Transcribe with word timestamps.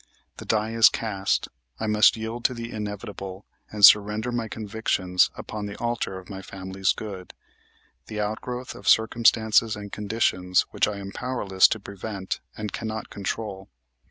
"The 0.37 0.45
die 0.45 0.71
is 0.71 0.89
cast. 0.89 1.47
I 1.79 1.85
must 1.85 2.17
yield 2.17 2.43
to 2.45 2.55
the 2.55 2.71
inevitable 2.71 3.45
and 3.69 3.85
surrender 3.85 4.31
my 4.31 4.47
convictions 4.47 5.29
upon 5.35 5.67
the 5.67 5.77
altar 5.77 6.17
of 6.17 6.27
my 6.27 6.41
family's 6.41 6.91
good, 6.91 7.35
the 8.07 8.19
outgrowth 8.19 8.73
of 8.73 8.89
circumstances 8.89 9.75
and 9.75 9.91
conditions 9.91 10.61
which 10.71 10.87
I 10.87 10.97
am 10.97 11.11
powerless 11.11 11.67
to 11.67 11.79
prevent 11.79 12.39
and 12.57 12.73
cannot 12.73 13.11
control. 13.11 13.69